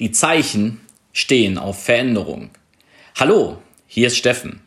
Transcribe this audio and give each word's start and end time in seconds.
Die 0.00 0.10
Zeichen 0.10 0.80
stehen 1.12 1.56
auf 1.56 1.84
Veränderung. 1.84 2.50
Hallo, 3.14 3.58
hier 3.86 4.08
ist 4.08 4.16
Steffen. 4.16 4.60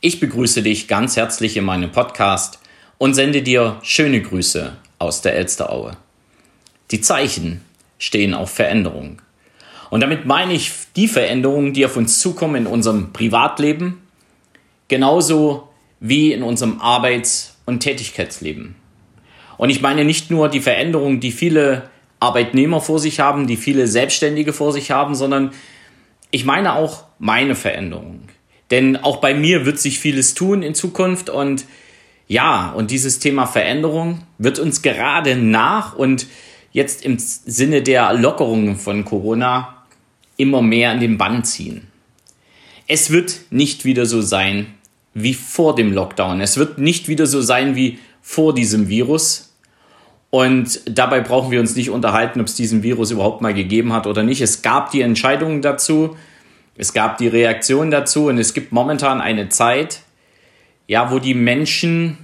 Ich 0.00 0.20
begrüße 0.20 0.62
dich 0.62 0.88
ganz 0.88 1.16
herzlich 1.18 1.58
in 1.58 1.64
meinem 1.64 1.92
Podcast 1.92 2.60
und 2.96 3.12
sende 3.12 3.42
dir 3.42 3.78
schöne 3.82 4.22
Grüße 4.22 4.74
aus 4.98 5.20
der 5.20 5.34
Elsteraue. 5.34 5.98
Die 6.92 7.02
Zeichen 7.02 7.60
stehen 7.98 8.32
auf 8.32 8.52
Veränderung. 8.52 9.20
Und 9.90 10.00
damit 10.00 10.24
meine 10.24 10.54
ich 10.54 10.72
die 10.96 11.08
Veränderungen, 11.08 11.74
die 11.74 11.84
auf 11.84 11.98
uns 11.98 12.18
zukommen 12.18 12.64
in 12.64 12.66
unserem 12.66 13.12
Privatleben, 13.12 14.00
genauso 14.88 15.68
wie 16.00 16.32
in 16.32 16.42
unserem 16.42 16.80
Arbeits- 16.80 17.58
und 17.66 17.80
Tätigkeitsleben. 17.80 18.76
Und 19.58 19.68
ich 19.68 19.82
meine 19.82 20.06
nicht 20.06 20.30
nur 20.30 20.48
die 20.48 20.60
Veränderungen, 20.60 21.20
die 21.20 21.32
viele 21.32 21.90
Arbeitnehmer 22.20 22.80
vor 22.80 22.98
sich 22.98 23.18
haben, 23.20 23.46
die 23.46 23.56
viele 23.56 23.88
Selbstständige 23.88 24.52
vor 24.52 24.72
sich 24.72 24.90
haben, 24.90 25.14
sondern 25.14 25.52
ich 26.30 26.44
meine 26.44 26.74
auch 26.74 27.04
meine 27.18 27.54
Veränderung. 27.54 28.28
Denn 28.70 28.96
auch 28.96 29.16
bei 29.16 29.34
mir 29.34 29.66
wird 29.66 29.80
sich 29.80 29.98
vieles 29.98 30.34
tun 30.34 30.62
in 30.62 30.74
Zukunft 30.74 31.28
und 31.28 31.64
ja, 32.28 32.70
und 32.70 32.92
dieses 32.92 33.18
Thema 33.18 33.46
Veränderung 33.46 34.22
wird 34.38 34.60
uns 34.60 34.82
gerade 34.82 35.34
nach 35.34 35.96
und 35.96 36.28
jetzt 36.70 37.04
im 37.04 37.18
Sinne 37.18 37.82
der 37.82 38.12
Lockerungen 38.12 38.76
von 38.76 39.04
Corona 39.04 39.84
immer 40.36 40.62
mehr 40.62 40.90
an 40.90 41.00
den 41.00 41.18
Bann 41.18 41.42
ziehen. 41.42 41.88
Es 42.86 43.10
wird 43.10 43.40
nicht 43.50 43.84
wieder 43.84 44.06
so 44.06 44.20
sein 44.20 44.66
wie 45.12 45.34
vor 45.34 45.74
dem 45.74 45.92
Lockdown. 45.92 46.40
Es 46.40 46.56
wird 46.56 46.78
nicht 46.78 47.08
wieder 47.08 47.26
so 47.26 47.40
sein 47.40 47.74
wie 47.74 47.98
vor 48.22 48.54
diesem 48.54 48.88
Virus. 48.88 49.49
Und 50.30 50.80
dabei 50.86 51.20
brauchen 51.20 51.50
wir 51.50 51.58
uns 51.60 51.74
nicht 51.74 51.90
unterhalten, 51.90 52.40
ob 52.40 52.46
es 52.46 52.54
diesen 52.54 52.82
Virus 52.84 53.10
überhaupt 53.10 53.42
mal 53.42 53.52
gegeben 53.52 53.92
hat 53.92 54.06
oder 54.06 54.22
nicht. 54.22 54.40
Es 54.40 54.62
gab 54.62 54.92
die 54.92 55.02
Entscheidungen 55.02 55.60
dazu, 55.60 56.16
es 56.76 56.92
gab 56.92 57.18
die 57.18 57.28
Reaktion 57.28 57.90
dazu 57.90 58.28
und 58.28 58.38
es 58.38 58.54
gibt 58.54 58.72
momentan 58.72 59.20
eine 59.20 59.48
Zeit, 59.48 60.02
ja, 60.86 61.10
wo 61.10 61.18
die 61.18 61.34
Menschen, 61.34 62.16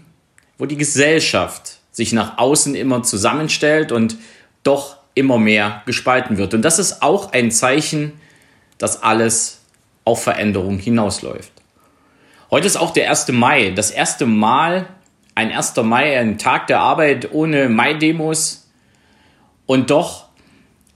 wo 0.57 0.67
die 0.67 0.77
Gesellschaft 0.77 1.79
sich 1.91 2.12
nach 2.12 2.39
außen 2.39 2.75
immer 2.75 3.03
zusammenstellt 3.03 3.91
und 3.91 4.17
doch 4.62 4.97
immer 5.15 5.39
mehr 5.39 5.83
gespalten 5.87 6.37
wird. 6.37 6.55
Und 6.55 6.62
das 6.62 6.79
ist 6.79 7.03
auch 7.03 7.33
ein 7.33 7.51
Zeichen, 7.51 8.12
dass 8.79 9.03
alles 9.03 9.62
auf 10.05 10.23
Veränderung 10.23 10.79
hinausläuft. 10.79 11.53
Heute 12.51 12.67
ist 12.67 12.77
auch 12.77 12.93
der 12.93 13.11
1. 13.11 13.29
Mai, 13.33 13.71
das 13.71 13.91
erste 13.91 14.27
Mal, 14.27 14.87
ein 15.37 15.53
1. 15.53 15.77
Mai, 15.84 16.19
ein 16.19 16.39
Tag 16.39 16.67
der 16.67 16.81
Arbeit 16.81 17.33
ohne 17.33 17.69
Mai-Demos 17.69 18.69
und 19.67 19.91
doch 19.91 20.28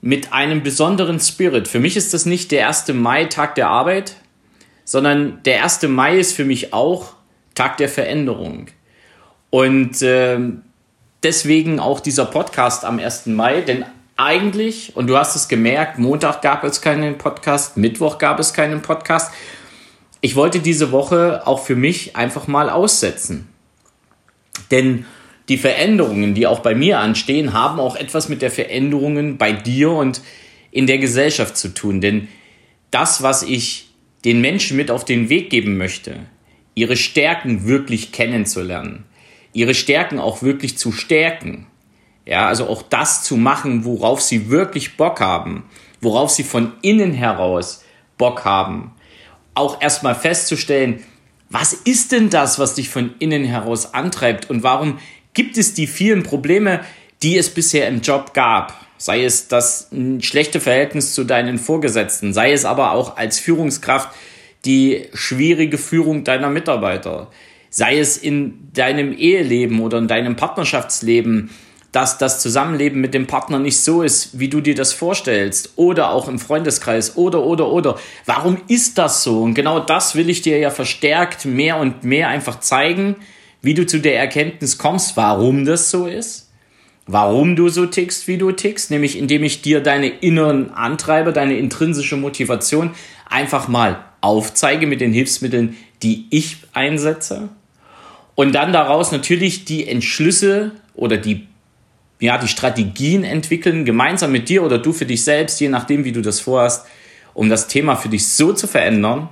mit 0.00 0.32
einem 0.32 0.62
besonderen 0.62 1.20
Spirit. 1.20 1.68
Für 1.68 1.78
mich 1.78 1.96
ist 1.96 2.14
das 2.14 2.24
nicht 2.24 2.50
der 2.50 2.66
1. 2.66 2.88
Mai, 2.94 3.26
Tag 3.26 3.54
der 3.54 3.68
Arbeit, 3.68 4.16
sondern 4.84 5.42
der 5.44 5.62
1. 5.62 5.82
Mai 5.82 6.18
ist 6.18 6.32
für 6.32 6.46
mich 6.46 6.72
auch 6.72 7.12
Tag 7.54 7.76
der 7.76 7.90
Veränderung. 7.90 8.68
Und 9.50 10.00
äh, 10.00 10.38
deswegen 11.22 11.78
auch 11.78 12.00
dieser 12.00 12.24
Podcast 12.24 12.86
am 12.86 12.98
1. 12.98 13.26
Mai, 13.26 13.60
denn 13.60 13.84
eigentlich, 14.16 14.96
und 14.96 15.06
du 15.06 15.18
hast 15.18 15.36
es 15.36 15.48
gemerkt, 15.48 15.98
Montag 15.98 16.40
gab 16.40 16.64
es 16.64 16.80
keinen 16.80 17.18
Podcast, 17.18 17.76
Mittwoch 17.76 18.16
gab 18.16 18.40
es 18.40 18.54
keinen 18.54 18.80
Podcast. 18.80 19.32
Ich 20.22 20.34
wollte 20.34 20.60
diese 20.60 20.92
Woche 20.92 21.42
auch 21.44 21.62
für 21.62 21.76
mich 21.76 22.16
einfach 22.16 22.46
mal 22.46 22.70
aussetzen. 22.70 23.48
Denn 24.70 25.04
die 25.48 25.58
Veränderungen, 25.58 26.34
die 26.34 26.46
auch 26.46 26.60
bei 26.60 26.74
mir 26.74 27.00
anstehen, 27.00 27.52
haben 27.52 27.80
auch 27.80 27.96
etwas 27.96 28.28
mit 28.28 28.42
der 28.42 28.50
Veränderungen 28.50 29.36
bei 29.36 29.52
dir 29.52 29.90
und 29.90 30.22
in 30.70 30.86
der 30.86 30.98
Gesellschaft 30.98 31.56
zu 31.56 31.74
tun. 31.74 32.00
Denn 32.00 32.28
das, 32.90 33.22
was 33.22 33.42
ich 33.42 33.90
den 34.24 34.40
Menschen 34.40 34.76
mit 34.76 34.90
auf 34.90 35.04
den 35.04 35.28
Weg 35.28 35.50
geben 35.50 35.76
möchte, 35.76 36.20
ihre 36.74 36.96
Stärken 36.96 37.66
wirklich 37.66 38.12
kennenzulernen, 38.12 39.04
ihre 39.52 39.74
Stärken 39.74 40.18
auch 40.18 40.42
wirklich 40.42 40.78
zu 40.78 40.92
stärken, 40.92 41.66
ja, 42.26 42.46
also 42.46 42.68
auch 42.68 42.82
das 42.82 43.24
zu 43.24 43.36
machen, 43.36 43.84
worauf 43.84 44.20
sie 44.20 44.50
wirklich 44.50 44.96
Bock 44.96 45.20
haben, 45.20 45.64
worauf 46.00 46.30
sie 46.30 46.44
von 46.44 46.72
innen 46.82 47.12
heraus 47.12 47.84
Bock 48.18 48.44
haben, 48.44 48.92
auch 49.54 49.82
erstmal 49.82 50.14
festzustellen, 50.14 51.02
was 51.50 51.72
ist 51.72 52.12
denn 52.12 52.30
das, 52.30 52.58
was 52.58 52.74
dich 52.74 52.88
von 52.88 53.14
innen 53.18 53.44
heraus 53.44 53.92
antreibt 53.92 54.48
und 54.48 54.62
warum 54.62 54.98
gibt 55.34 55.58
es 55.58 55.74
die 55.74 55.88
vielen 55.88 56.22
Probleme, 56.22 56.80
die 57.22 57.36
es 57.36 57.50
bisher 57.50 57.88
im 57.88 58.00
Job 58.00 58.32
gab? 58.34 58.86
Sei 58.98 59.24
es 59.24 59.48
das 59.48 59.88
schlechte 60.20 60.60
Verhältnis 60.60 61.14
zu 61.14 61.24
deinen 61.24 61.58
Vorgesetzten, 61.58 62.32
sei 62.32 62.52
es 62.52 62.64
aber 62.64 62.92
auch 62.92 63.16
als 63.16 63.40
Führungskraft 63.40 64.10
die 64.64 65.08
schwierige 65.12 65.78
Führung 65.78 66.22
deiner 66.22 66.50
Mitarbeiter, 66.50 67.30
sei 67.70 67.98
es 67.98 68.16
in 68.16 68.68
deinem 68.72 69.16
Eheleben 69.16 69.80
oder 69.80 69.98
in 69.98 70.06
deinem 70.06 70.36
Partnerschaftsleben, 70.36 71.50
dass 71.92 72.18
das 72.18 72.40
Zusammenleben 72.40 73.00
mit 73.00 73.14
dem 73.14 73.26
Partner 73.26 73.58
nicht 73.58 73.80
so 73.80 74.02
ist, 74.02 74.38
wie 74.38 74.48
du 74.48 74.60
dir 74.60 74.74
das 74.74 74.92
vorstellst. 74.92 75.72
Oder 75.76 76.10
auch 76.12 76.28
im 76.28 76.38
Freundeskreis. 76.38 77.16
Oder, 77.16 77.42
oder, 77.42 77.68
oder. 77.68 77.98
Warum 78.26 78.58
ist 78.68 78.98
das 78.98 79.24
so? 79.24 79.42
Und 79.42 79.54
genau 79.54 79.80
das 79.80 80.14
will 80.14 80.30
ich 80.30 80.42
dir 80.42 80.58
ja 80.58 80.70
verstärkt 80.70 81.44
mehr 81.44 81.78
und 81.78 82.04
mehr 82.04 82.28
einfach 82.28 82.60
zeigen, 82.60 83.16
wie 83.60 83.74
du 83.74 83.86
zu 83.86 83.98
der 83.98 84.18
Erkenntnis 84.18 84.78
kommst, 84.78 85.16
warum 85.16 85.64
das 85.64 85.90
so 85.90 86.06
ist. 86.06 86.50
Warum 87.06 87.56
du 87.56 87.68
so 87.68 87.86
tickst, 87.86 88.28
wie 88.28 88.38
du 88.38 88.52
tickst. 88.52 88.92
Nämlich 88.92 89.18
indem 89.18 89.42
ich 89.42 89.62
dir 89.62 89.80
deine 89.80 90.08
inneren 90.08 90.70
Antreiber, 90.70 91.32
deine 91.32 91.58
intrinsische 91.58 92.16
Motivation 92.16 92.92
einfach 93.28 93.66
mal 93.66 94.04
aufzeige 94.20 94.86
mit 94.86 95.00
den 95.00 95.12
Hilfsmitteln, 95.12 95.76
die 96.04 96.26
ich 96.30 96.58
einsetze. 96.72 97.48
Und 98.36 98.52
dann 98.52 98.72
daraus 98.72 99.10
natürlich 99.10 99.64
die 99.64 99.88
Entschlüsse 99.88 100.72
oder 100.94 101.16
die 101.16 101.49
ja, 102.20 102.38
die 102.38 102.48
Strategien 102.48 103.24
entwickeln, 103.24 103.84
gemeinsam 103.84 104.30
mit 104.30 104.48
dir 104.48 104.62
oder 104.62 104.78
du 104.78 104.92
für 104.92 105.06
dich 105.06 105.24
selbst, 105.24 105.60
je 105.60 105.68
nachdem, 105.68 106.04
wie 106.04 106.12
du 106.12 106.20
das 106.20 106.40
vorhast, 106.40 106.86
um 107.34 107.48
das 107.48 107.66
Thema 107.66 107.96
für 107.96 108.10
dich 108.10 108.28
so 108.28 108.52
zu 108.52 108.66
verändern, 108.66 109.28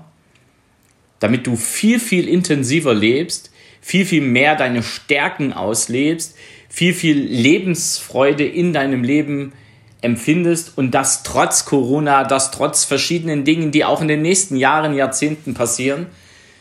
damit 1.20 1.46
du 1.46 1.56
viel, 1.56 2.00
viel 2.00 2.28
intensiver 2.28 2.94
lebst, 2.94 3.50
viel, 3.80 4.06
viel 4.06 4.22
mehr 4.22 4.56
deine 4.56 4.82
Stärken 4.82 5.52
auslebst, 5.52 6.36
viel, 6.68 6.94
viel 6.94 7.18
Lebensfreude 7.18 8.46
in 8.46 8.72
deinem 8.72 9.04
Leben 9.04 9.52
empfindest 10.00 10.78
und 10.78 10.92
das 10.92 11.22
trotz 11.22 11.64
Corona, 11.64 12.24
das 12.24 12.50
trotz 12.50 12.84
verschiedenen 12.84 13.44
Dingen, 13.44 13.70
die 13.70 13.84
auch 13.84 14.00
in 14.00 14.08
den 14.08 14.22
nächsten 14.22 14.56
Jahren, 14.56 14.94
Jahrzehnten 14.94 15.54
passieren, 15.54 16.06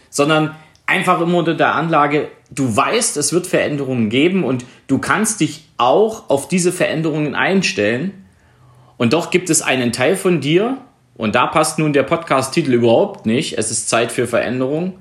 sondern 0.10 0.56
einfach 0.86 1.22
immer 1.22 1.38
unter 1.38 1.54
der 1.54 1.76
Anlage, 1.76 2.30
du 2.50 2.76
weißt, 2.76 3.18
es 3.18 3.34
wird 3.34 3.48
Veränderungen 3.48 4.10
geben 4.10 4.44
und 4.44 4.66
du 4.88 5.00
kannst 5.00 5.42
dich 5.42 5.66
auch 5.78 6.30
auf 6.30 6.48
diese 6.48 6.72
Veränderungen 6.72 7.36
einstellen. 7.36 8.26
Und 8.98 9.14
doch 9.14 9.30
gibt 9.30 9.50
es 9.50 9.62
einen 9.62 9.92
Teil 9.92 10.16
von 10.16 10.42
dir, 10.42 10.78
und 11.18 11.34
da 11.34 11.48
passt 11.48 11.80
nun 11.80 11.94
der 11.94 12.04
Podcast-Titel 12.04 12.74
überhaupt 12.74 13.26
nicht, 13.26 13.58
es 13.58 13.72
ist 13.72 13.90
Zeit 13.90 14.12
für 14.12 14.28
Veränderung, 14.28 15.00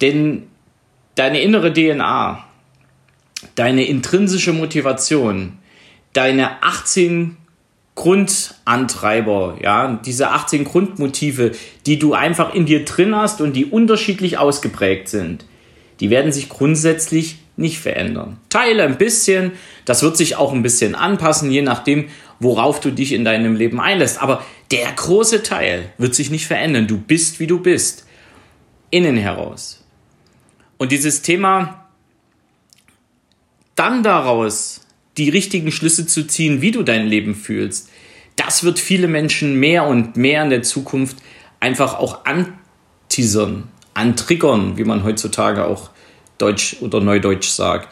denn 0.00 0.44
deine 1.14 1.42
innere 1.42 1.72
DNA, 1.72 2.44
deine 3.54 3.84
intrinsische 3.84 4.54
Motivation, 4.54 5.58
deine 6.14 6.62
18 6.62 7.36
Grundantreiber, 7.94 9.58
ja, 9.60 10.00
diese 10.02 10.30
18 10.30 10.64
Grundmotive, 10.64 11.52
die 11.84 11.98
du 11.98 12.14
einfach 12.14 12.54
in 12.54 12.64
dir 12.64 12.86
drin 12.86 13.14
hast 13.14 13.42
und 13.42 13.52
die 13.52 13.66
unterschiedlich 13.66 14.38
ausgeprägt 14.38 15.08
sind, 15.08 15.44
die 16.02 16.10
werden 16.10 16.32
sich 16.32 16.48
grundsätzlich 16.48 17.36
nicht 17.56 17.78
verändern. 17.78 18.40
Teile 18.48 18.82
ein 18.82 18.98
bisschen, 18.98 19.52
das 19.84 20.02
wird 20.02 20.16
sich 20.16 20.34
auch 20.34 20.52
ein 20.52 20.64
bisschen 20.64 20.96
anpassen, 20.96 21.48
je 21.48 21.62
nachdem, 21.62 22.08
worauf 22.40 22.80
du 22.80 22.90
dich 22.90 23.12
in 23.12 23.24
deinem 23.24 23.54
Leben 23.54 23.80
einlässt. 23.80 24.20
Aber 24.20 24.44
der 24.72 24.90
große 24.90 25.44
Teil 25.44 25.92
wird 25.98 26.16
sich 26.16 26.28
nicht 26.28 26.48
verändern. 26.48 26.88
Du 26.88 26.98
bist, 26.98 27.38
wie 27.38 27.46
du 27.46 27.60
bist. 27.60 28.04
Innen 28.90 29.16
heraus. 29.16 29.84
Und 30.76 30.90
dieses 30.90 31.22
Thema, 31.22 31.86
dann 33.76 34.02
daraus 34.02 34.80
die 35.18 35.28
richtigen 35.28 35.70
Schlüsse 35.70 36.04
zu 36.04 36.26
ziehen, 36.26 36.62
wie 36.62 36.72
du 36.72 36.82
dein 36.82 37.06
Leben 37.06 37.36
fühlst, 37.36 37.90
das 38.34 38.64
wird 38.64 38.80
viele 38.80 39.06
Menschen 39.06 39.60
mehr 39.60 39.86
und 39.86 40.16
mehr 40.16 40.42
in 40.42 40.50
der 40.50 40.64
Zukunft 40.64 41.18
einfach 41.60 41.94
auch 41.94 42.24
anteasern, 42.24 43.68
antriggern, 43.94 44.76
wie 44.78 44.84
man 44.84 45.04
heutzutage 45.04 45.64
auch 45.64 45.91
Deutsch 46.42 46.76
oder 46.80 47.00
Neudeutsch 47.00 47.48
sagt. 47.48 47.88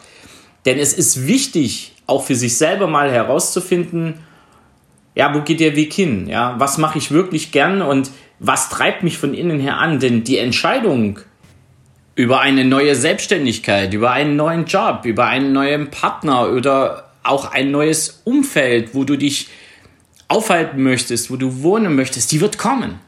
Denn 0.65 0.77
es 0.77 0.93
ist 0.93 1.27
wichtig, 1.27 1.93
auch 2.05 2.23
für 2.25 2.35
sich 2.35 2.57
selber 2.57 2.87
mal 2.87 3.11
herauszufinden, 3.11 4.15
ja, 5.15 5.33
wo 5.33 5.41
geht 5.41 5.59
der 5.59 5.75
Weg 5.75 5.93
hin? 5.93 6.27
Ja, 6.27 6.55
was 6.57 6.77
mache 6.77 6.97
ich 6.97 7.11
wirklich 7.11 7.51
gern 7.51 7.81
und 7.81 8.11
was 8.39 8.69
treibt 8.69 9.03
mich 9.03 9.17
von 9.17 9.33
innen 9.33 9.59
her 9.59 9.77
an? 9.77 9.99
Denn 9.99 10.23
die 10.23 10.37
Entscheidung, 10.37 11.19
über 12.15 12.41
eine 12.41 12.65
neue 12.65 12.95
Selbstständigkeit, 12.95 13.93
über 13.93 14.11
einen 14.11 14.35
neuen 14.35 14.65
Job, 14.65 15.05
über 15.05 15.27
einen 15.27 15.53
neuen 15.53 15.89
Partner 15.89 16.49
oder 16.51 17.11
auch 17.23 17.51
ein 17.51 17.71
neues 17.71 18.21
Umfeld, 18.25 18.93
wo 18.93 19.03
du 19.03 19.17
dich 19.17 19.47
aufhalten 20.27 20.81
möchtest, 20.81 21.31
wo 21.31 21.35
du 21.35 21.61
wohnen 21.61 21.95
möchtest, 21.95 22.31
die 22.31 22.41
wird 22.41 22.57
kommen. 22.57 22.99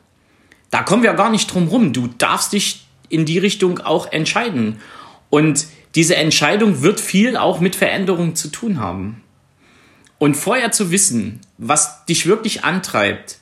Da 0.71 0.83
kommen 0.83 1.03
wir 1.03 1.13
gar 1.13 1.29
nicht 1.29 1.53
drum 1.53 1.67
rum. 1.67 1.93
Du 1.93 2.07
darfst 2.17 2.53
dich 2.53 2.85
in 3.09 3.25
die 3.25 3.37
Richtung 3.37 3.79
auch 3.79 4.11
entscheiden. 4.11 4.79
Und 5.33 5.65
diese 5.95 6.15
Entscheidung 6.15 6.83
wird 6.83 6.99
viel 6.99 7.37
auch 7.37 7.59
mit 7.59 7.75
Veränderung 7.75 8.35
zu 8.35 8.49
tun 8.49 8.79
haben. 8.79 9.23
Und 10.19 10.37
vorher 10.37 10.71
zu 10.71 10.91
wissen, 10.91 11.41
was 11.57 12.05
dich 12.05 12.27
wirklich 12.27 12.63
antreibt, 12.63 13.39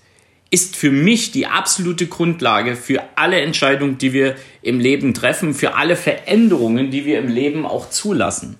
ist 0.51 0.77
für 0.77 0.89
mich 0.89 1.33
die 1.33 1.47
absolute 1.47 2.07
Grundlage 2.07 2.77
für 2.77 3.03
alle 3.17 3.41
Entscheidungen, 3.41 3.97
die 3.97 4.13
wir 4.13 4.38
im 4.61 4.79
Leben 4.79 5.13
treffen, 5.13 5.53
für 5.53 5.75
alle 5.75 5.97
Veränderungen, 5.97 6.91
die 6.91 7.03
wir 7.03 7.19
im 7.19 7.27
Leben 7.27 7.65
auch 7.65 7.89
zulassen. 7.89 8.55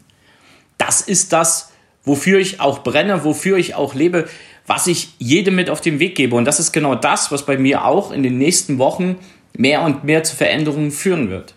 Das 0.77 1.00
ist 1.00 1.31
das, 1.31 1.72
wofür 2.04 2.38
ich 2.38 2.60
auch 2.60 2.84
brenne, 2.84 3.24
wofür 3.24 3.56
ich 3.56 3.75
auch 3.75 3.95
lebe, 3.95 4.27
was 4.68 4.88
ich 4.88 5.13
jedem 5.19 5.56
mit 5.56 5.69
auf 5.69 5.80
den 5.80 6.00
Weg 6.00 6.16
gebe. 6.16 6.36
Und 6.36 6.44
das 6.44 6.60
ist 6.60 6.74
genau 6.74 6.95
das, 6.95 7.31
was 7.31 7.45
bei 7.45 7.57
mir 7.57 7.86
auch 7.86 8.12
in 8.12 8.24
den 8.24 8.38
nächsten 8.38 8.77
Wochen 8.77 9.16
mehr 9.54 9.84
und 9.84 10.04
mehr 10.04 10.25
zu 10.25 10.36
Veränderungen 10.36 10.92
führen 10.92 11.30
wird. 11.30 11.54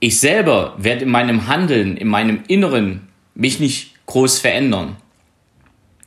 Ich 0.00 0.18
selber 0.18 0.74
werde 0.78 1.04
in 1.04 1.10
meinem 1.10 1.46
Handeln, 1.46 1.98
in 1.98 2.08
meinem 2.08 2.42
Inneren 2.48 3.08
mich 3.34 3.60
nicht 3.60 3.94
groß 4.06 4.38
verändern. 4.38 4.96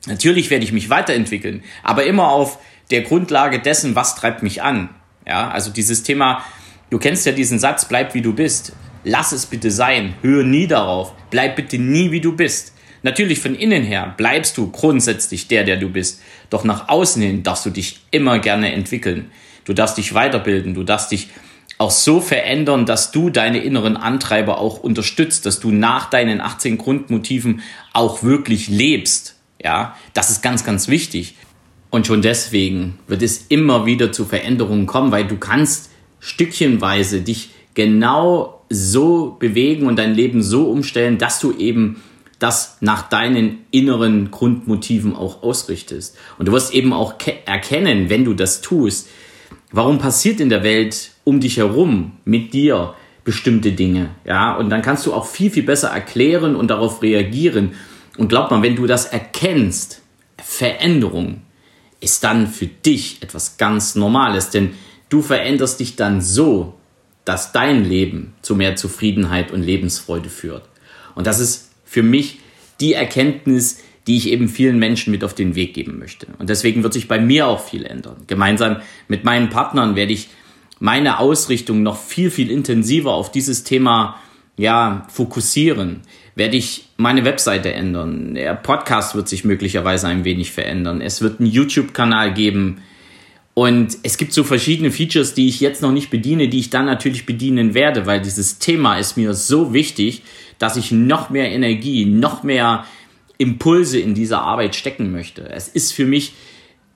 Natürlich 0.07 0.49
werde 0.49 0.65
ich 0.65 0.71
mich 0.71 0.89
weiterentwickeln, 0.89 1.63
aber 1.83 2.05
immer 2.05 2.29
auf 2.29 2.57
der 2.89 3.01
Grundlage 3.01 3.59
dessen, 3.59 3.95
was 3.95 4.15
treibt 4.15 4.41
mich 4.41 4.63
an. 4.63 4.89
Ja, 5.27 5.49
also 5.49 5.71
dieses 5.71 6.01
Thema, 6.01 6.43
du 6.89 6.97
kennst 6.97 7.25
ja 7.25 7.31
diesen 7.31 7.59
Satz, 7.59 7.87
bleib 7.87 8.13
wie 8.15 8.21
du 8.21 8.33
bist. 8.33 8.73
Lass 9.03 9.31
es 9.31 9.45
bitte 9.45 9.69
sein. 9.69 10.15
Hör 10.21 10.43
nie 10.43 10.67
darauf. 10.67 11.13
Bleib 11.29 11.55
bitte 11.55 11.77
nie 11.77 12.11
wie 12.11 12.21
du 12.21 12.35
bist. 12.35 12.73
Natürlich 13.03 13.39
von 13.41 13.53
innen 13.53 13.83
her 13.83 14.13
bleibst 14.17 14.57
du 14.57 14.71
grundsätzlich 14.71 15.47
der, 15.47 15.65
der 15.65 15.77
du 15.77 15.89
bist. 15.89 16.21
Doch 16.49 16.63
nach 16.63 16.89
außen 16.89 17.21
hin 17.21 17.43
darfst 17.43 17.65
du 17.65 17.69
dich 17.69 17.99
immer 18.11 18.39
gerne 18.39 18.73
entwickeln. 18.73 19.29
Du 19.65 19.73
darfst 19.73 19.97
dich 19.97 20.13
weiterbilden. 20.13 20.73
Du 20.73 20.83
darfst 20.83 21.11
dich 21.11 21.29
auch 21.77 21.91
so 21.91 22.21
verändern, 22.21 22.85
dass 22.85 23.11
du 23.11 23.29
deine 23.29 23.59
inneren 23.59 23.97
Antreiber 23.97 24.59
auch 24.59 24.79
unterstützt, 24.79 25.45
dass 25.45 25.59
du 25.59 25.71
nach 25.71 26.09
deinen 26.09 26.41
18 26.41 26.77
Grundmotiven 26.77 27.61
auch 27.93 28.23
wirklich 28.23 28.67
lebst. 28.67 29.35
Ja, 29.61 29.95
das 30.13 30.29
ist 30.29 30.41
ganz, 30.41 30.63
ganz 30.63 30.87
wichtig. 30.87 31.35
Und 31.89 32.07
schon 32.07 32.21
deswegen 32.21 32.99
wird 33.07 33.21
es 33.21 33.45
immer 33.49 33.85
wieder 33.85 34.11
zu 34.11 34.25
Veränderungen 34.25 34.87
kommen, 34.87 35.11
weil 35.11 35.27
du 35.27 35.37
kannst 35.37 35.91
stückchenweise 36.19 37.21
dich 37.21 37.51
genau 37.73 38.61
so 38.69 39.35
bewegen 39.39 39.85
und 39.87 39.97
dein 39.97 40.15
Leben 40.15 40.41
so 40.41 40.69
umstellen, 40.69 41.17
dass 41.17 41.39
du 41.39 41.51
eben 41.53 42.01
das 42.39 42.77
nach 42.81 43.07
deinen 43.09 43.59
inneren 43.71 44.31
Grundmotiven 44.31 45.15
auch 45.15 45.43
ausrichtest. 45.43 46.17
Und 46.37 46.47
du 46.47 46.51
wirst 46.51 46.73
eben 46.73 46.91
auch 46.93 47.15
erkennen, 47.45 48.09
wenn 48.09 48.25
du 48.25 48.33
das 48.33 48.61
tust, 48.61 49.07
warum 49.71 49.97
passiert 49.97 50.39
in 50.39 50.49
der 50.49 50.63
Welt 50.63 51.11
um 51.23 51.39
dich 51.39 51.57
herum 51.57 52.13
mit 52.25 52.53
dir 52.53 52.95
bestimmte 53.23 53.71
Dinge. 53.71 54.09
Ja, 54.25 54.55
und 54.55 54.69
dann 54.69 54.81
kannst 54.81 55.05
du 55.05 55.13
auch 55.13 55.25
viel, 55.25 55.49
viel 55.49 55.63
besser 55.63 55.89
erklären 55.89 56.55
und 56.55 56.69
darauf 56.69 57.01
reagieren. 57.01 57.73
Und 58.17 58.27
glaub 58.27 58.51
mal, 58.51 58.61
wenn 58.61 58.75
du 58.75 58.85
das 58.85 59.05
erkennst, 59.05 60.01
Veränderung, 60.43 61.41
ist 62.01 62.23
dann 62.23 62.47
für 62.47 62.67
dich 62.67 63.23
etwas 63.23 63.57
ganz 63.57 63.95
Normales, 63.95 64.49
denn 64.49 64.71
du 65.09 65.21
veränderst 65.21 65.79
dich 65.79 65.95
dann 65.95 66.19
so, 66.21 66.75
dass 67.23 67.53
dein 67.53 67.85
Leben 67.85 68.33
zu 68.41 68.55
mehr 68.55 68.75
Zufriedenheit 68.75 69.51
und 69.51 69.63
Lebensfreude 69.63 70.29
führt. 70.29 70.67
Und 71.15 71.27
das 71.27 71.39
ist 71.39 71.71
für 71.85 72.03
mich 72.03 72.39
die 72.81 72.93
Erkenntnis, 72.93 73.81
die 74.07 74.17
ich 74.17 74.27
eben 74.29 74.49
vielen 74.49 74.79
Menschen 74.79 75.11
mit 75.11 75.23
auf 75.23 75.33
den 75.33 75.55
Weg 75.55 75.73
geben 75.73 75.97
möchte. 75.97 76.27
Und 76.39 76.49
deswegen 76.49 76.83
wird 76.83 76.91
sich 76.91 77.07
bei 77.07 77.19
mir 77.19 77.47
auch 77.47 77.63
viel 77.63 77.85
ändern. 77.85 78.17
Gemeinsam 78.27 78.81
mit 79.07 79.23
meinen 79.23 79.49
Partnern 79.49 79.95
werde 79.95 80.11
ich 80.11 80.27
meine 80.83 81.19
Ausrichtung 81.19 81.81
noch 81.81 81.97
viel, 81.97 82.29
viel 82.29 82.51
intensiver 82.51 83.13
auf 83.13 83.31
dieses 83.31 83.63
Thema 83.63 84.19
ja, 84.57 85.07
fokussieren 85.09 86.01
werde 86.35 86.57
ich 86.57 86.89
meine 86.97 87.23
Webseite 87.23 87.71
ändern. 87.71 88.33
Der 88.33 88.53
Podcast 88.53 89.15
wird 89.15 89.29
sich 89.29 89.45
möglicherweise 89.45 90.07
ein 90.07 90.25
wenig 90.25 90.51
verändern. 90.51 90.99
Es 90.99 91.21
wird 91.21 91.39
einen 91.39 91.49
YouTube-Kanal 91.49 92.33
geben. 92.33 92.81
Und 93.53 93.97
es 94.03 94.17
gibt 94.17 94.33
so 94.33 94.43
verschiedene 94.43 94.91
Features, 94.91 95.33
die 95.33 95.47
ich 95.47 95.61
jetzt 95.61 95.81
noch 95.81 95.93
nicht 95.93 96.09
bediene, 96.09 96.49
die 96.49 96.59
ich 96.59 96.69
dann 96.69 96.85
natürlich 96.85 97.25
bedienen 97.25 97.75
werde, 97.75 98.05
weil 98.05 98.21
dieses 98.21 98.59
Thema 98.59 98.97
ist 98.97 99.15
mir 99.15 99.33
so 99.35 99.73
wichtig, 99.73 100.23
dass 100.59 100.75
ich 100.75 100.91
noch 100.91 101.29
mehr 101.29 101.49
Energie, 101.49 102.03
noch 102.03 102.43
mehr 102.43 102.83
Impulse 103.37 103.99
in 103.99 104.15
dieser 104.15 104.41
Arbeit 104.41 104.75
stecken 104.75 105.13
möchte. 105.13 105.49
Es 105.49 105.69
ist 105.69 105.93
für 105.93 106.05
mich 106.05 106.33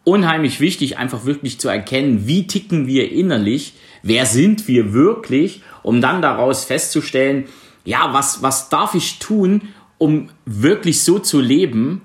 unheimlich 0.08 0.62
wichtig, 0.62 0.98
einfach 0.98 1.26
wirklich 1.26 1.60
zu 1.60 1.68
erkennen, 1.68 2.28
wie 2.28 2.48
ticken 2.48 2.88
wir 2.88 3.12
innerlich, 3.12 3.74
wer 4.04 4.26
sind 4.26 4.66
wir 4.70 4.94
wirklich, 4.94 5.62
um 5.84 6.00
dann 6.00 6.22
daraus 6.22 6.64
festzustellen, 6.64 7.44
ja, 7.84 8.14
was, 8.14 8.42
was 8.42 8.70
darf 8.70 8.96
ich 8.96 9.20
tun, 9.20 9.64
um 9.98 10.30
wirklich 10.46 11.04
so 11.04 11.20
zu 11.20 11.42
leben, 11.42 12.04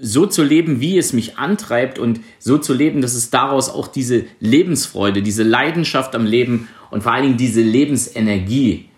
so 0.00 0.26
zu 0.26 0.44
leben, 0.44 0.80
wie 0.80 0.96
es 0.96 1.12
mich 1.12 1.38
antreibt 1.38 1.98
und 1.98 2.20
so 2.38 2.56
zu 2.56 2.72
leben, 2.72 3.02
dass 3.02 3.14
es 3.14 3.30
daraus 3.30 3.68
auch 3.68 3.88
diese 3.88 4.26
Lebensfreude, 4.38 5.20
diese 5.20 5.42
Leidenschaft 5.42 6.14
am 6.14 6.26
Leben 6.26 6.68
und 6.92 7.02
vor 7.02 7.12
allen 7.12 7.24
Dingen 7.24 7.36
diese 7.36 7.62
Lebensenergie, 7.62 8.88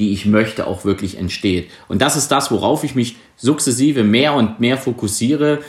die 0.00 0.12
ich 0.12 0.26
möchte, 0.26 0.66
auch 0.66 0.84
wirklich 0.84 1.16
entsteht. 1.16 1.70
Und 1.86 2.02
das 2.02 2.16
ist 2.16 2.28
das, 2.32 2.50
worauf 2.50 2.82
ich 2.82 2.96
mich 2.96 3.14
sukzessive 3.36 4.02
mehr 4.02 4.34
und 4.34 4.58
mehr 4.58 4.78
fokussiere 4.78 5.60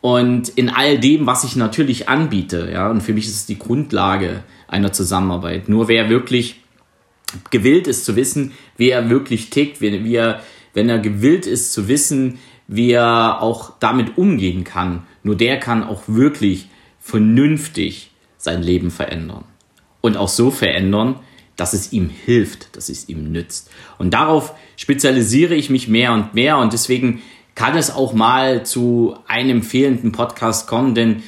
und 0.00 0.48
in 0.50 0.70
all 0.70 0.98
dem, 0.98 1.26
was 1.26 1.44
ich 1.44 1.56
natürlich 1.56 2.08
anbiete. 2.08 2.70
Ja, 2.72 2.90
und 2.90 3.02
für 3.02 3.12
mich 3.12 3.26
ist 3.26 3.34
es 3.34 3.46
die 3.46 3.58
Grundlage 3.58 4.44
einer 4.68 4.92
Zusammenarbeit. 4.92 5.68
Nur 5.68 5.88
wer 5.88 6.08
wirklich 6.08 6.60
gewillt 7.50 7.86
ist 7.86 8.04
zu 8.04 8.16
wissen, 8.16 8.52
wie 8.76 8.90
er 8.90 9.10
wirklich 9.10 9.50
tickt, 9.50 9.80
wie, 9.80 10.04
wie 10.04 10.14
er, 10.14 10.42
wenn 10.72 10.88
er 10.88 10.98
gewillt 10.98 11.46
ist 11.46 11.72
zu 11.72 11.88
wissen, 11.88 12.38
wie 12.68 12.92
er 12.92 13.42
auch 13.42 13.72
damit 13.80 14.18
umgehen 14.18 14.64
kann, 14.64 15.02
nur 15.22 15.36
der 15.36 15.58
kann 15.58 15.82
auch 15.82 16.02
wirklich 16.06 16.68
vernünftig 17.00 18.10
sein 18.36 18.62
Leben 18.62 18.90
verändern. 18.90 19.44
Und 20.00 20.16
auch 20.16 20.28
so 20.28 20.50
verändern, 20.50 21.16
dass 21.56 21.72
es 21.72 21.92
ihm 21.92 22.08
hilft, 22.08 22.76
dass 22.76 22.88
es 22.88 23.08
ihm 23.08 23.32
nützt. 23.32 23.70
Und 23.98 24.14
darauf 24.14 24.54
spezialisiere 24.76 25.54
ich 25.54 25.70
mich 25.70 25.88
mehr 25.88 26.12
und 26.12 26.34
mehr 26.34 26.58
und 26.58 26.72
deswegen 26.72 27.20
kann 27.58 27.76
es 27.76 27.92
auch 27.92 28.12
mal 28.12 28.64
zu 28.64 29.16
einem 29.26 29.64
fehlenden 29.64 30.12
Podcast 30.12 30.68
kommen, 30.68 30.94
denn 30.94 31.24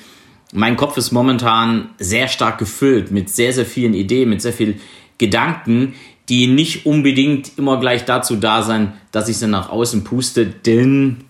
mein 0.52 0.76
Kopf 0.76 0.96
ist 0.96 1.10
momentan 1.10 1.90
sehr 1.98 2.28
stark 2.28 2.58
gefüllt 2.58 3.10
mit 3.10 3.28
sehr, 3.28 3.52
sehr 3.52 3.66
vielen 3.66 3.94
Ideen, 3.94 4.30
mit 4.30 4.40
sehr 4.40 4.52
viel 4.52 4.78
Gedanken, 5.18 5.94
die 6.28 6.46
nicht 6.46 6.86
unbedingt 6.86 7.58
immer 7.58 7.80
gleich 7.80 8.04
dazu 8.04 8.36
da 8.36 8.62
sein, 8.62 8.92
dass 9.10 9.28
ich 9.28 9.38
sie 9.38 9.48
nach 9.48 9.70
außen 9.70 10.04
puste, 10.04 10.46
denn 10.46 11.24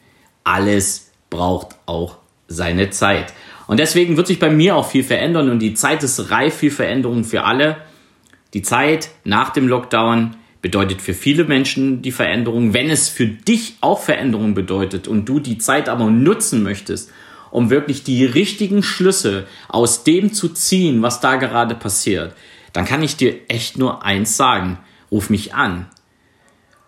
alles 0.44 1.12
braucht 1.30 1.76
auch 1.86 2.18
seine 2.46 2.90
Zeit. 2.90 3.32
Und 3.68 3.80
deswegen 3.80 4.18
wird 4.18 4.26
sich 4.26 4.38
bei 4.38 4.50
mir 4.50 4.76
auch 4.76 4.86
viel 4.86 5.02
verändern 5.02 5.48
und 5.48 5.60
die 5.60 5.72
Zeit 5.72 6.02
ist 6.02 6.30
reif 6.30 6.56
für 6.56 6.70
Veränderungen 6.70 7.24
für 7.24 7.44
alle. 7.44 7.78
Die 8.52 8.60
Zeit 8.60 9.08
nach 9.24 9.48
dem 9.48 9.66
Lockdown 9.66 10.36
bedeutet 10.62 11.00
für 11.00 11.14
viele 11.14 11.44
Menschen 11.44 12.02
die 12.02 12.12
Veränderung. 12.12 12.74
Wenn 12.74 12.90
es 12.90 13.08
für 13.08 13.26
dich 13.26 13.76
auch 13.80 14.00
Veränderung 14.00 14.54
bedeutet 14.54 15.08
und 15.08 15.28
du 15.28 15.40
die 15.40 15.58
Zeit 15.58 15.88
aber 15.88 16.10
nutzen 16.10 16.62
möchtest, 16.62 17.10
um 17.50 17.70
wirklich 17.70 18.04
die 18.04 18.24
richtigen 18.24 18.82
Schlüsse 18.82 19.46
aus 19.68 20.04
dem 20.04 20.32
zu 20.32 20.48
ziehen, 20.50 21.02
was 21.02 21.20
da 21.20 21.36
gerade 21.36 21.74
passiert, 21.74 22.34
dann 22.72 22.84
kann 22.84 23.02
ich 23.02 23.16
dir 23.16 23.34
echt 23.48 23.78
nur 23.78 24.04
eins 24.04 24.36
sagen. 24.36 24.78
Ruf 25.10 25.30
mich 25.30 25.54
an. 25.54 25.86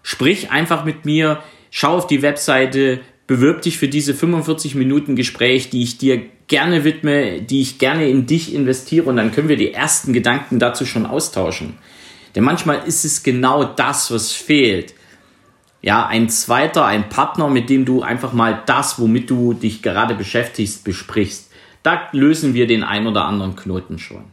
Sprich 0.02 0.50
einfach 0.50 0.84
mit 0.84 1.04
mir, 1.04 1.42
schau 1.70 1.96
auf 1.96 2.06
die 2.06 2.22
Webseite, 2.22 3.00
bewirb 3.26 3.62
dich 3.62 3.78
für 3.78 3.88
diese 3.88 4.14
45 4.14 4.74
Minuten 4.74 5.16
Gespräch, 5.16 5.70
die 5.70 5.82
ich 5.82 5.98
dir 5.98 6.22
gerne 6.46 6.84
widme, 6.84 7.40
die 7.40 7.62
ich 7.62 7.78
gerne 7.78 8.08
in 8.08 8.26
dich 8.26 8.54
investiere 8.54 9.08
und 9.08 9.16
dann 9.16 9.32
können 9.32 9.48
wir 9.48 9.56
die 9.56 9.72
ersten 9.72 10.12
Gedanken 10.12 10.58
dazu 10.58 10.84
schon 10.84 11.06
austauschen. 11.06 11.78
Denn 12.34 12.44
manchmal 12.44 12.86
ist 12.86 13.04
es 13.04 13.22
genau 13.22 13.64
das, 13.64 14.10
was 14.10 14.32
fehlt. 14.32 14.94
Ja, 15.82 16.06
ein 16.06 16.28
zweiter, 16.28 16.86
ein 16.86 17.08
Partner, 17.08 17.48
mit 17.48 17.68
dem 17.68 17.84
du 17.84 18.02
einfach 18.02 18.32
mal 18.32 18.62
das, 18.66 18.98
womit 18.98 19.28
du 19.28 19.52
dich 19.52 19.82
gerade 19.82 20.14
beschäftigst, 20.14 20.84
besprichst. 20.84 21.50
Da 21.82 22.08
lösen 22.12 22.54
wir 22.54 22.66
den 22.66 22.84
ein 22.84 23.06
oder 23.06 23.24
anderen 23.24 23.56
Knoten 23.56 23.98
schon. 23.98 24.24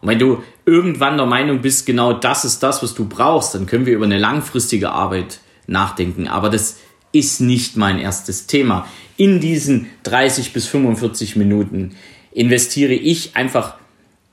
Und 0.00 0.08
wenn 0.08 0.18
du 0.18 0.42
irgendwann 0.64 1.16
der 1.16 1.26
Meinung 1.26 1.60
bist, 1.60 1.84
genau 1.86 2.12
das 2.12 2.44
ist 2.44 2.62
das, 2.62 2.82
was 2.82 2.94
du 2.94 3.06
brauchst, 3.06 3.54
dann 3.54 3.66
können 3.66 3.84
wir 3.84 3.94
über 3.94 4.06
eine 4.06 4.18
langfristige 4.18 4.90
Arbeit 4.90 5.40
nachdenken. 5.66 6.28
Aber 6.28 6.48
das 6.48 6.78
ist 7.12 7.40
nicht 7.40 7.76
mein 7.76 7.98
erstes 7.98 8.46
Thema. 8.46 8.86
In 9.16 9.40
diesen 9.40 9.86
30 10.04 10.52
bis 10.52 10.66
45 10.66 11.36
Minuten 11.36 11.96
investiere 12.32 12.92
ich 12.92 13.36
einfach, 13.36 13.74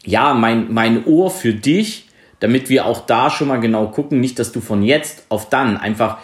ja, 0.05 0.33
mein, 0.33 0.74
mein 0.74 1.05
Ohr 1.05 1.31
für 1.31 1.53
dich, 1.53 2.04
damit 2.39 2.69
wir 2.69 2.85
auch 2.85 3.05
da 3.05 3.29
schon 3.29 3.47
mal 3.47 3.59
genau 3.59 3.87
gucken, 3.87 4.19
nicht, 4.19 4.39
dass 4.39 4.51
du 4.51 4.61
von 4.61 4.83
jetzt 4.83 5.25
auf 5.29 5.49
dann 5.49 5.77
einfach 5.77 6.17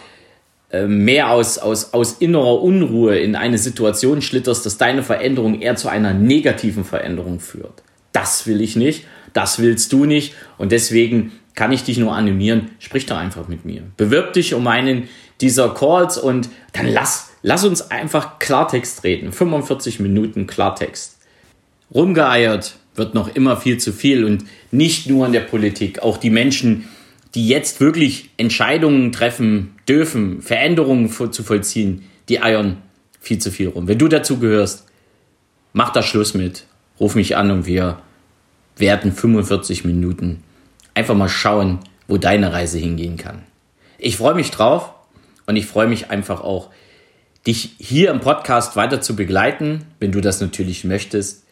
äh, 0.70 0.86
mehr 0.86 1.30
aus, 1.30 1.58
aus, 1.58 1.92
aus 1.92 2.14
innerer 2.14 2.62
Unruhe 2.62 3.18
in 3.18 3.36
eine 3.36 3.58
Situation 3.58 4.22
schlitterst, 4.22 4.64
dass 4.64 4.78
deine 4.78 5.02
Veränderung 5.02 5.60
eher 5.60 5.76
zu 5.76 5.88
einer 5.88 6.14
negativen 6.14 6.84
Veränderung 6.84 7.40
führt. 7.40 7.82
Das 8.12 8.46
will 8.46 8.60
ich 8.60 8.76
nicht, 8.76 9.06
das 9.32 9.58
willst 9.58 9.92
du 9.92 10.04
nicht 10.04 10.34
und 10.58 10.72
deswegen 10.72 11.32
kann 11.54 11.72
ich 11.72 11.84
dich 11.84 11.98
nur 11.98 12.14
animieren, 12.14 12.70
sprich 12.78 13.06
doch 13.06 13.16
einfach 13.16 13.48
mit 13.48 13.64
mir. 13.64 13.82
Bewirb 13.96 14.32
dich 14.32 14.54
um 14.54 14.66
einen 14.66 15.08
dieser 15.40 15.74
Calls 15.74 16.16
und 16.16 16.48
dann 16.72 16.88
lass, 16.88 17.32
lass 17.42 17.64
uns 17.64 17.90
einfach 17.90 18.38
Klartext 18.38 19.04
reden. 19.04 19.32
45 19.32 20.00
Minuten 20.00 20.46
Klartext. 20.46 21.18
Rumgeeiert 21.94 22.76
wird 22.94 23.14
noch 23.14 23.34
immer 23.34 23.56
viel 23.56 23.78
zu 23.78 23.92
viel 23.92 24.24
und 24.24 24.44
nicht 24.70 25.08
nur 25.08 25.26
in 25.26 25.32
der 25.32 25.40
Politik. 25.40 26.00
Auch 26.00 26.16
die 26.16 26.30
Menschen, 26.30 26.88
die 27.34 27.48
jetzt 27.48 27.80
wirklich 27.80 28.30
Entscheidungen 28.36 29.12
treffen 29.12 29.74
dürfen, 29.88 30.42
Veränderungen 30.42 31.10
zu 31.10 31.42
vollziehen, 31.42 32.04
die 32.28 32.40
eiern 32.42 32.78
viel 33.20 33.38
zu 33.38 33.50
viel 33.50 33.68
rum. 33.68 33.88
Wenn 33.88 33.98
du 33.98 34.08
dazu 34.08 34.38
gehörst, 34.38 34.86
mach 35.72 35.90
da 35.90 36.02
Schluss 36.02 36.34
mit. 36.34 36.66
Ruf 37.00 37.14
mich 37.14 37.36
an 37.36 37.50
und 37.50 37.66
wir 37.66 37.98
werden 38.76 39.12
45 39.12 39.84
Minuten 39.84 40.42
einfach 40.94 41.14
mal 41.14 41.28
schauen, 41.28 41.78
wo 42.06 42.18
deine 42.18 42.52
Reise 42.52 42.78
hingehen 42.78 43.16
kann. 43.16 43.42
Ich 43.98 44.16
freue 44.16 44.34
mich 44.34 44.50
drauf 44.50 44.92
und 45.46 45.56
ich 45.56 45.66
freue 45.66 45.86
mich 45.86 46.10
einfach 46.10 46.42
auch, 46.42 46.70
dich 47.46 47.74
hier 47.78 48.10
im 48.10 48.20
Podcast 48.20 48.76
weiter 48.76 49.00
zu 49.00 49.16
begleiten, 49.16 49.86
wenn 49.98 50.12
du 50.12 50.20
das 50.20 50.40
natürlich 50.40 50.84
möchtest. 50.84 51.44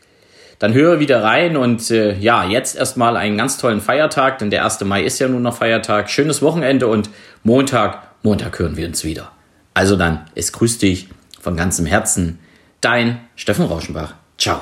Dann 0.60 0.74
höre 0.74 1.00
wieder 1.00 1.24
rein 1.24 1.56
und 1.56 1.90
äh, 1.90 2.16
ja, 2.18 2.44
jetzt 2.44 2.76
erstmal 2.76 3.16
einen 3.16 3.38
ganz 3.38 3.56
tollen 3.56 3.80
Feiertag, 3.80 4.38
denn 4.38 4.50
der 4.50 4.62
1. 4.62 4.82
Mai 4.82 5.02
ist 5.02 5.18
ja 5.18 5.26
nur 5.26 5.40
noch 5.40 5.56
Feiertag. 5.56 6.10
Schönes 6.10 6.42
Wochenende 6.42 6.86
und 6.86 7.08
Montag, 7.42 8.02
Montag 8.22 8.58
hören 8.58 8.76
wir 8.76 8.86
uns 8.86 9.02
wieder. 9.02 9.32
Also 9.72 9.96
dann, 9.96 10.26
es 10.34 10.52
grüßt 10.52 10.82
dich 10.82 11.08
von 11.40 11.56
ganzem 11.56 11.86
Herzen, 11.86 12.38
dein 12.82 13.20
Steffen 13.36 13.64
Rauschenbach. 13.64 14.14
Ciao. 14.36 14.60